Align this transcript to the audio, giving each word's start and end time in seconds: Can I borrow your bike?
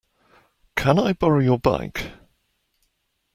Can 0.75 0.97
I 0.97 1.13
borrow 1.13 1.41
your 1.41 1.59
bike? 1.59 2.11